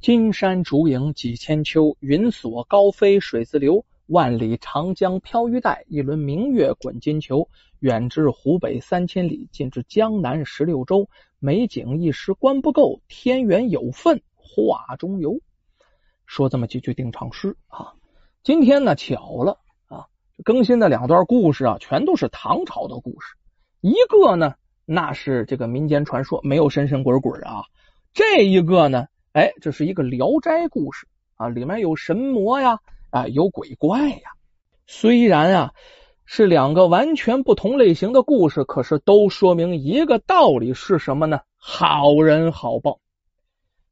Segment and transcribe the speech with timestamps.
[0.00, 3.84] 金山竹影几千秋，云锁高飞水自流。
[4.06, 7.48] 万里长江飘玉带，一轮明月滚金球。
[7.80, 11.08] 远至湖北三千里，近至江南十六州。
[11.40, 15.40] 美景一时观不够，天缘有份画中游。
[16.26, 17.94] 说这么几句定场诗啊。
[18.44, 19.58] 今天呢，巧了
[19.88, 20.06] 啊，
[20.44, 23.34] 更新的两段故事啊，全都是唐朝的故事。
[23.80, 24.54] 一个呢，
[24.84, 27.64] 那是这个民间传说，没有神神鬼鬼啊。
[28.12, 32.78] 这一个呢，哎，这是一个聊斋故事啊，里面有神魔呀，
[33.10, 34.30] 啊，有鬼怪呀。
[34.86, 35.74] 虽然啊
[36.24, 41.42] 是两个完全不同类型的故事，可是都说明一个道理是什么呢？
[41.58, 42.98] 好人好报。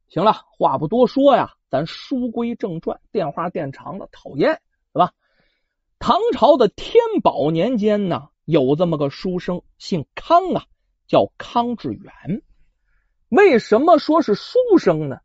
[0.07, 1.51] 行了，话不多说呀。
[1.69, 4.53] 咱书归正传，电话电长了，讨厌，
[4.93, 5.11] 是吧？
[5.99, 10.65] 唐朝的天宝年间呢，有这么个书生，姓康啊，
[11.05, 12.41] 叫康志远。
[13.29, 15.19] 为什么说是书生呢？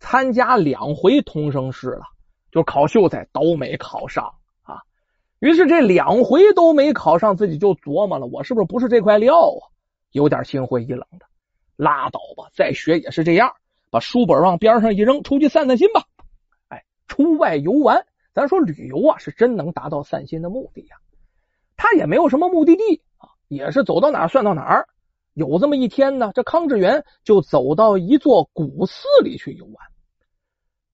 [0.00, 2.02] 参加两回通生试了，
[2.50, 4.80] 就考秀才都没考上啊。
[5.40, 9.62] 于是这两回都没考上，自己就琢磨了：我是不是不是这块料啊？
[10.12, 11.26] 有点心灰意冷的。
[11.76, 13.52] 拉倒吧，再学也是这样。
[13.90, 16.02] 把书本往边上一扔，出去散散心吧。
[16.68, 20.96] 哎，出外游玩，咱说旅游啊，是真能达到散心的目的呀。
[21.76, 24.88] 他也没有什么目的地啊，也是走到哪儿算到哪儿。
[25.38, 29.74] 有这么一天呢，这康志远就走到一座古寺里去游玩。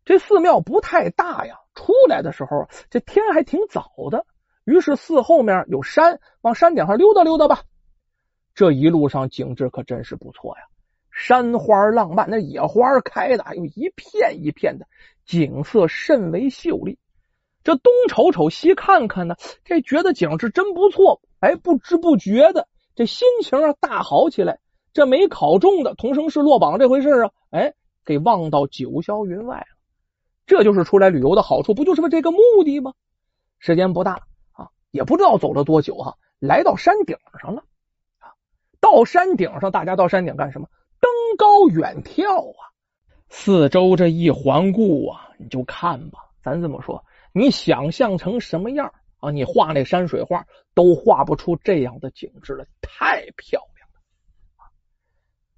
[0.04, 4.26] 这寺庙不太大呀，出来的时候这天还挺早的。
[4.66, 7.62] 于是寺后面有山，往山顶上溜达溜达吧。
[8.54, 10.64] 这一路上景致可真是不错呀。
[11.10, 14.86] 山花浪漫，那野花开的，有一片一片的，
[15.24, 16.98] 景色甚为秀丽。
[17.62, 21.22] 这东瞅瞅，西看看呢，这觉得景致真不错。
[21.40, 24.58] 哎，不知不觉的，这心情啊大好起来。
[24.92, 29.66] 这没考中的同生试落榜这回事啊，哎，给忘到九霄云外了。
[30.46, 32.94] 这就是出来旅游的好处，不就是为这个目的吗？
[33.58, 34.22] 时间不大
[34.52, 37.64] 啊，也不知道走了多久哈，来到山顶上了
[38.20, 38.38] 啊。
[38.80, 40.68] 到山顶上，大家到山顶干什么？
[41.00, 42.70] 登高远眺啊，
[43.28, 46.20] 四周这一环顾啊，你就看吧。
[46.40, 48.92] 咱这么说，你想象成什么样
[49.24, 49.30] 啊？
[49.30, 54.70] 你画那山水画都画不出这样的景致了，太漂亮了。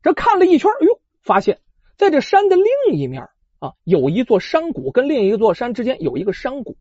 [0.03, 1.61] 这看了一圈，哎呦，发现
[1.97, 3.29] 在这山的另一面
[3.59, 6.77] 啊，有一座山谷，跟另一座山之间有一个山谷。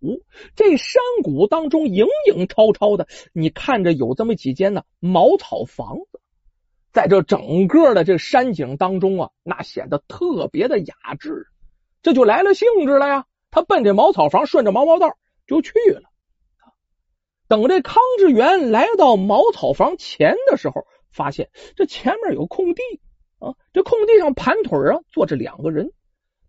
[0.55, 6.21] 这山谷当中影影绰绰的，你看着有这么几间呢茅草房子。
[6.91, 11.47] 在这整个的这山景当中啊，那显得特别的雅致，
[12.01, 13.25] 这就来了兴致了呀。
[13.51, 16.09] 他奔这茅草房，顺着毛毛道就去了。
[17.47, 22.81] 等这康志元来到茅草房前的时候，发现这前面有空地
[23.39, 25.91] 啊，这空地上盘腿啊坐着两个人。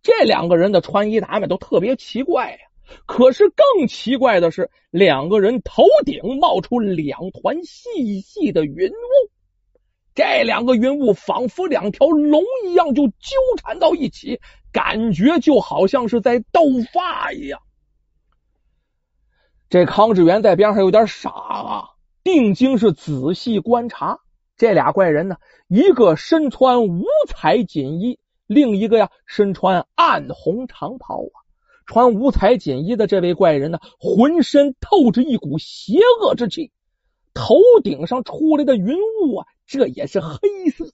[0.03, 2.59] 这两个人的穿衣打扮都特别奇怪呀。
[3.05, 9.31] 可是更奇怪的是，两个人头顶冒出两团细细的云雾。
[10.15, 14.41] 这两个云雾仿佛两条龙一样，就纠缠到一起，
[14.73, 17.61] 感觉就好像是在斗法一样。
[19.69, 21.85] 这康志远在边上有点傻啊，
[22.23, 24.21] 定睛是仔细观察
[24.57, 31.37] 这俩怪人呢，一个身穿五彩锦衣，另一个呀身穿暗红长袍啊。
[31.85, 36.73] 穿五彩锦衣的这位怪人呢，浑身透着一股邪恶之气，
[37.35, 39.47] 头顶上出来的云雾啊。
[39.67, 40.39] 这也是黑
[40.77, 40.93] 色的，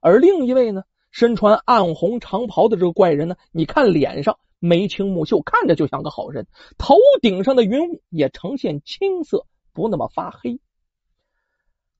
[0.00, 6.46] 而另一位呢，身穿暗红长袍的这个怪人呢，你看脸上眉清目秀，看着就像个好人。
[6.78, 10.58] 头顶上的云雾也呈现青色，不那么发黑。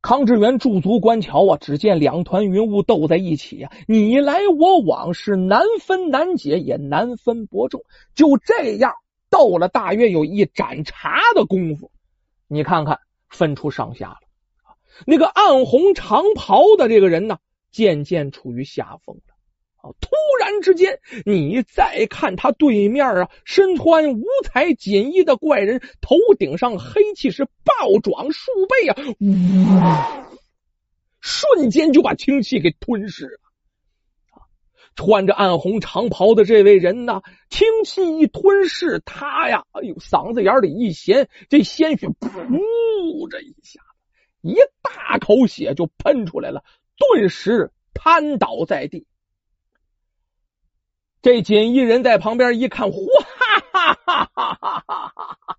[0.02, 7.82] 康志远驻足观瞧啊，只见两团云雾斗在一起啊，你来我往，是难分难解，也难分伯仲。
[8.14, 8.92] 就这样
[9.30, 11.90] 斗了大约有一盏茶的功夫，
[12.46, 14.18] 你看看分出上下了。
[15.06, 17.38] 那个暗红长袍的这个人呢，
[17.72, 19.35] 渐渐处于下风了。
[20.00, 20.10] 突
[20.40, 28.96] 然之间，你再看他对面啊，身穿五彩锦衣的怪人，头顶上黑气是暴涨数倍啊！
[29.20, 30.36] 呜，
[31.20, 33.40] 瞬间就把清气给吞噬了。
[34.94, 43.80] 穿着暗红长袍的这位人呢，清气一吞噬，他呀，哎呦，嗓子眼里一咸，这鲜血噗，这一下。
[44.40, 46.62] 一大口血就喷出来了，
[46.96, 49.06] 顿时瘫倒在地。
[51.26, 52.98] 这锦衣人在旁边一看，哗
[53.72, 55.58] 哈哈哈哈哈哈！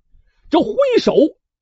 [0.49, 1.13] 这挥手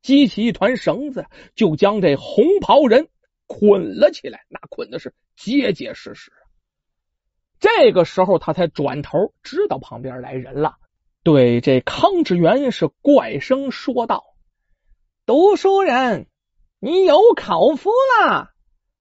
[0.04, 1.25] 激起一团绳子，
[1.56, 3.07] 就将这红袍人
[3.48, 4.46] 捆了起来。
[4.48, 6.31] 那捆的是结结实实。
[7.60, 10.75] 这个时候他才转头知道旁边来人了，
[11.24, 14.24] 对这康志远是怪声说道
[15.25, 16.28] ：“读书人，
[16.80, 17.90] 你有口福
[18.22, 18.52] 了。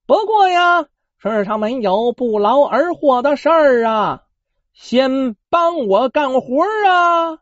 [0.07, 0.87] 不过呀，
[1.19, 4.23] 世上没有不劳而获的事儿啊，
[4.75, 7.39] 先帮我干活啊。”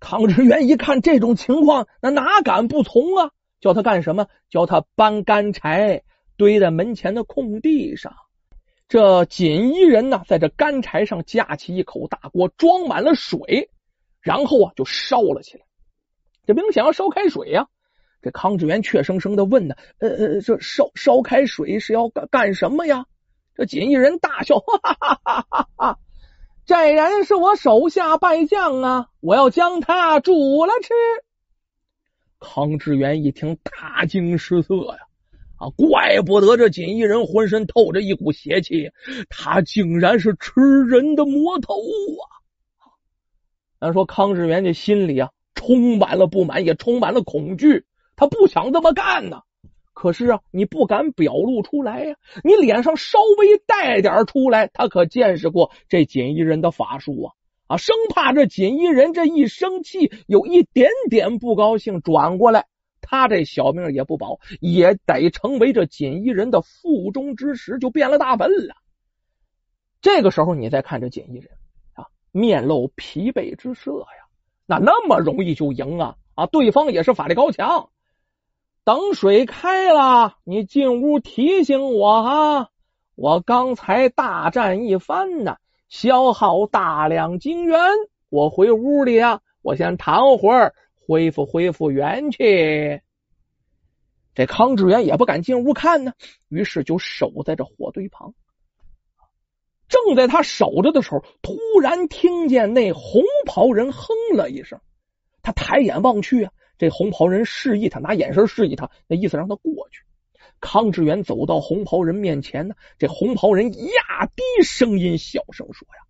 [0.00, 3.30] 康志元一看这种情况，那哪敢不从啊？
[3.60, 4.28] 叫他干什么？
[4.48, 6.02] 叫他搬干柴，
[6.38, 8.14] 堆在门前的空地上。
[8.88, 13.70] 这锦衣人呢，在这干柴上架起一口大锅，装满了水，
[14.20, 15.66] 然后啊就烧了起来。
[16.46, 17.68] 这明显要烧开水呀！
[18.22, 23.04] 这康志元怯生生的问呢：“呃呃，这烧烧开水是要干干什么呀？”
[23.54, 25.98] 这锦衣人大笑：“哈哈哈哈哈哈！
[26.70, 30.94] 这人是我手下败将啊，我要将他煮了吃。”
[32.38, 34.98] 康志远一听，大惊失色呀！
[35.58, 38.92] 啊，怪不得这锦衣人浑身透着一股邪气，
[39.28, 42.22] 他竟然是吃人的魔头啊！
[43.80, 47.84] 咱说康志远这心里啊，充满了不满，也充满了恐惧。
[48.14, 49.42] 他不想这么干呢，
[49.92, 52.16] 可是啊，你不敢表露出来呀。
[52.42, 57.34] 你脸上稍微带点出来，他可见识过这锦衣人的法术啊！
[57.66, 62.66] 啊，生怕这锦衣人这一生气，有一点点不高兴，转过来。
[63.02, 68.74] 他这小命也不保，也得成为这锦衣人的腹中之食，就变了大笨了。
[70.00, 71.48] 这个时候，你再看这锦衣人
[71.94, 74.28] 啊，面露疲惫之色呀，
[74.66, 76.16] 那那么容易就赢啊？
[76.34, 77.90] 啊，对方也是法力高强。
[78.84, 82.68] 等水开了，你进屋提醒我啊！
[83.14, 85.56] 我刚才大战一番呢，
[85.88, 87.78] 消耗大量精元，
[88.30, 90.74] 我回屋里啊，我先躺会儿。
[91.06, 92.38] 恢复恢复元气，
[94.32, 96.12] 这康志远也不敢进屋看呢，
[96.48, 98.32] 于是就守在这火堆旁。
[99.88, 104.80] 正在他守着的时候，突然听见那红袍人哼了一声。
[105.42, 110.02] 他抬眼望去啊，这红袍人示意他，拿眼神示意他，那意思让他过去。
[110.60, 116.00] 康志远走到红袍人面前呢，这红袍人压低声音，小声说：“呀，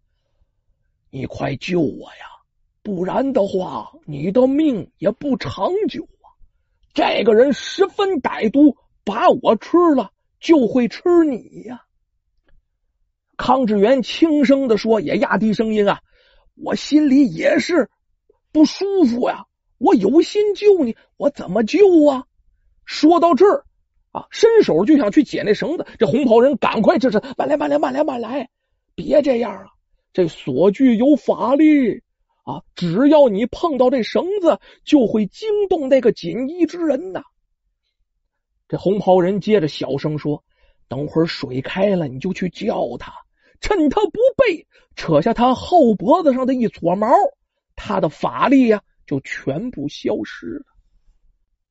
[1.11, 2.26] 你快救我呀！”
[2.84, 6.38] 不然的话，你的命也不长久啊！
[6.94, 11.82] 这个人十分歹毒，把我吃了就会吃你呀。
[13.37, 16.00] 康志远轻声的说，也压低声音啊，
[16.55, 17.90] 我心里也是
[18.52, 19.46] 不舒服呀。
[19.80, 22.26] 我有心救你，我怎么救啊？
[22.84, 23.64] 说到这儿
[24.12, 25.86] 啊，伸手就想去解那绳子。
[25.98, 28.50] 这红袍人赶快，这是慢来，慢来，慢来，慢来，
[28.94, 29.66] 别这样啊！
[30.12, 32.02] 这锁具有法力。
[32.42, 32.62] 啊！
[32.74, 37.22] 只要你碰到这绳子，就会惊动那个锦衣之人呐。
[38.66, 40.42] 这红袍人接着小声说
[40.88, 43.12] ：“等会儿水开了，你就去叫他，
[43.60, 44.66] 趁他不备，
[44.96, 47.08] 扯下他后脖子上的一撮毛，
[47.76, 50.64] 他的法力呀就全部消失了。”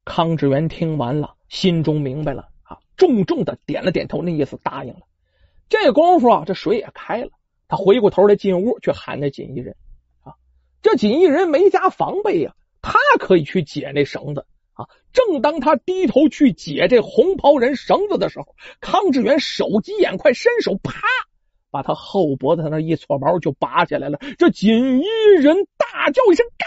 [0.03, 5.01] 康志远听完了，心中明白了啊，重重的点了点头，那意思答应了。
[5.69, 7.30] 这功夫啊，这水也开了，
[7.68, 9.75] 他回过头来进屋去喊那锦衣人
[10.24, 10.33] 啊。
[10.81, 14.88] 这锦衣人没加防备呀，他可以去解那绳子啊。
[15.13, 21.01] 正当他低头去解这红袍人绳子的时候，康志远手疾眼快，伸手啪，
[21.69, 24.18] 把他后脖子上那一撮毛就拔下来了。
[24.39, 25.06] 这锦衣
[25.39, 26.66] 人大叫一声“嘎”，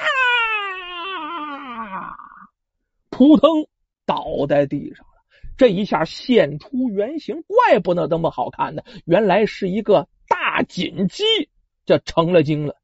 [3.22, 3.50] 扑腾
[4.04, 5.12] 倒在地上了。
[5.56, 11.22] 这一下现出原形，怪不得那么好看呢，原来是一个大锦鸡，
[11.86, 12.74] 这成了精了。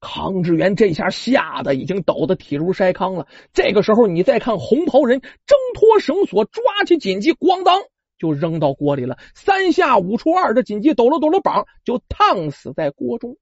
[0.00, 3.28] 康志元这下吓得已经抖得体如筛糠了。
[3.52, 7.82] 这个时候，你再看红袍人挣脱绳索，抓起锦鸡，咣当
[8.18, 9.16] 就扔到锅里了。
[9.36, 13.36] 三下五除二，这锦鸡抖了抖了膀，就烫死在锅中。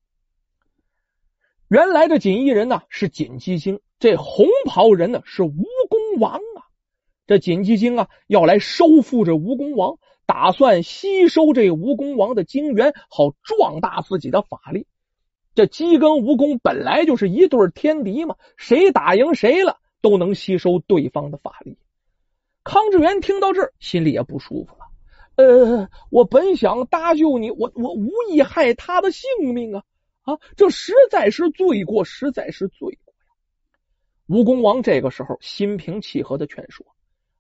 [1.68, 5.52] 原来这锦衣人呢是锦鸡精，这红袍人呢是蜈
[5.88, 6.66] 蚣王啊。
[7.28, 14.88] 这锦鸡精啊要来收复这蜈蚣王，打算吸收这蜈蚣王的精元，好壮大自己的法力。
[15.54, 21.76] 这鸡跟蜈蚣本来就是一对天敌嘛，谁打赢谁了，都能吸收对方的法力。
[22.64, 24.86] 康志远听到这儿，心里也不舒服了。
[25.36, 29.82] 呃，我本想搭救你，我我无意害他的性命啊
[30.22, 30.38] 啊！
[30.56, 33.09] 这实在是罪过，实在是罪过
[34.30, 36.86] 蜈蚣王这个时候心平气和的劝说：“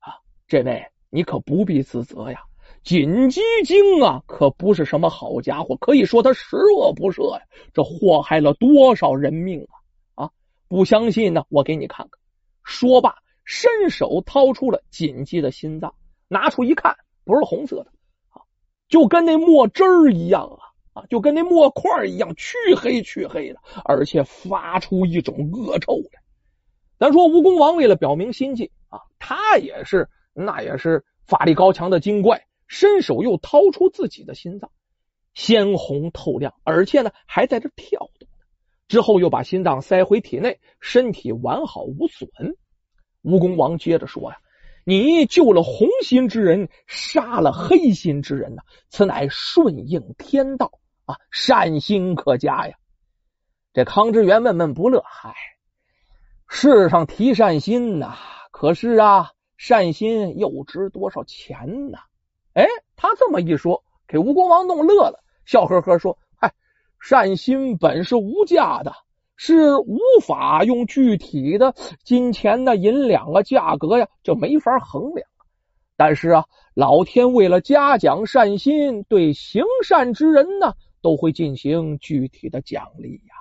[0.00, 0.18] 啊，
[0.48, 2.40] 这位你可不必自责呀。”
[2.82, 7.42] 锦鸡精啊，可不是什么好家伙，可以说他十恶不赦呀！
[7.72, 9.68] 这祸害了多少人命
[10.16, 10.24] 啊！
[10.24, 10.30] 啊，
[10.66, 12.18] 不相信呢，我给你看看。
[12.64, 15.94] 说罢，伸手掏出了锦鸡的心脏，
[16.26, 17.92] 拿出一看，不是红色的
[18.30, 18.42] 啊，
[18.88, 26.19] 就跟那墨汁儿一样啊啊，就跟那墨块一样，黢黑黢黑的，而且发出一种恶臭来。
[27.00, 34.70] 咱说吴公王为了表明心迹啊，他也是那也是法力高强的精怪，伸手又掏出自己的心脏，
[35.32, 38.28] 鲜红透亮，而且呢还在这跳动。
[38.86, 42.28] 之后又把心脏塞回体内，身体完好无损。
[43.22, 44.36] 吴公王接着说呀
[44.84, 50.72] ：“你救了红心之人，杀了黑心之人呐，此乃顺应天道
[51.06, 52.76] 啊，善心可嘉呀。”
[53.72, 55.34] 这康之元闷闷不乐：“嗨，
[56.52, 58.16] 世上提善心呐，
[58.50, 61.98] 可是啊，善心又值多少钱呢？”
[62.54, 62.66] 哎，
[62.96, 66.18] 他这么一说，给吴公王弄乐了，笑呵呵说。
[67.00, 68.92] 善心本是无价的，
[69.36, 75.26] 是无法用具体的金钱的银两啊价格呀，就没法衡量。
[75.96, 83.34] 但是啊，老天为了嘉奖善心，对行善之人呢，都会进行具体的奖励呀。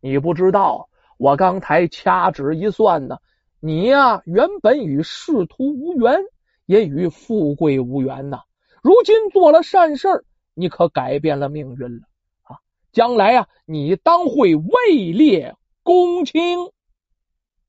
[0.00, 0.88] 你不知道，
[1.18, 3.18] 我刚才掐指一算呢，
[3.60, 6.20] 你呀原本与仕途无缘，
[6.66, 8.40] 也与富贵无缘呐。
[8.82, 12.02] 如今做了善事，你可改变了命运了
[12.42, 12.58] 啊。
[12.92, 16.58] 将来啊，你当会位列公卿，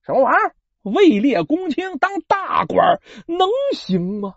[0.06, 0.56] 什么玩意儿？
[0.82, 4.36] 位列公卿当大官能行吗？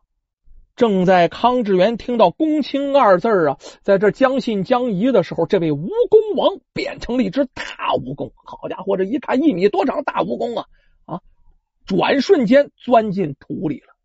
[0.76, 7.64] 正在康志元听到“公卿”二字啊，在这将信将疑的时候，这位蜈蚣王变成了一只大
[7.94, 8.30] 蜈蚣。
[8.44, 10.66] 好家伙，这一看一米多长大蜈蚣啊
[11.06, 11.20] 啊！
[11.86, 13.96] 转瞬间钻进土里了。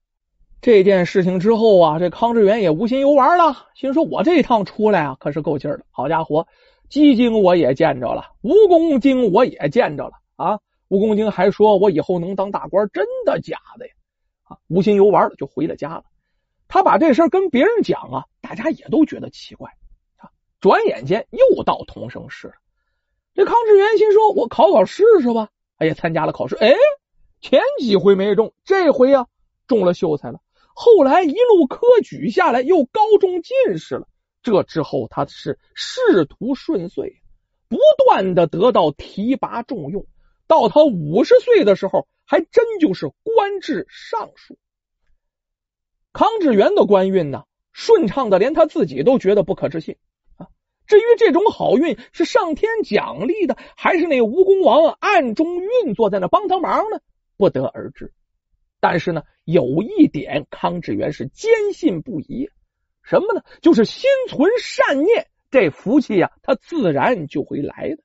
[0.62, 5.86] 这件事情之后啊，这康志元也无心游玩了，心说：“我这一趟出来啊，可是够劲儿的。
[5.92, 6.48] 好家伙！”
[6.88, 10.60] 鸡精我也见着了，蜈蚣精我也见着了啊！
[10.88, 13.94] 蜈蚣精还说我以后能当大官，真的假的呀？
[14.44, 16.04] 啊，无心游玩了，就回了家了。
[16.72, 19.72] 他把这事跟别人讲啊，大家也都觉得奇怪
[20.16, 20.32] 啊。
[20.62, 22.54] 转眼间又到同生市了。
[23.34, 25.50] 这康志元心说：“我考考试试吧？”
[25.80, 26.74] 哎呀，参加了考试，哎，
[27.42, 29.28] 前几回没中，这回呀
[29.68, 30.40] 中了秀才了。
[30.74, 34.08] 后来一路科举下来，又高中进士了。
[34.42, 37.22] 这之后，他是仕途顺遂，
[37.68, 40.06] 不断的得到提拔重用。
[40.48, 44.58] 到他五十岁的时候，还真就是官至尚书。
[46.14, 49.96] 康志元的官运呢，顺畅的连他自己都觉得不可置信
[50.38, 50.48] 啊。
[50.88, 57.00] 至于这种好运是上天奖励的，还是那蜈蚣王暗中运作在那帮他忙呢？
[57.38, 58.14] 不得而知。
[58.80, 62.50] 但是呢，有一点，康志元是坚信不疑。
[63.04, 63.44] 什么呢？
[63.62, 68.04] 就是心存善念，这福气呀，他自然就会来的。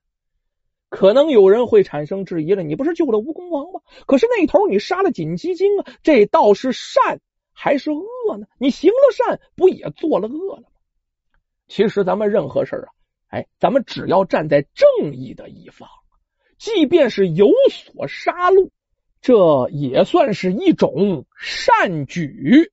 [0.89, 3.81] 可能有人会产生质疑了：你不是救了蜈蚣王吗？
[4.05, 7.19] 可是那头你杀了锦鸡精啊，这倒是善
[7.59, 8.45] 还是恶呢？
[8.59, 10.69] 你行了善，不也做了恶了吗？
[11.67, 12.89] 其实咱们任何事啊，
[13.29, 15.89] 哎，咱们只要站在正义的一方，
[16.59, 18.69] 即便是有所杀戮，
[19.21, 22.71] 这也算是一种善举。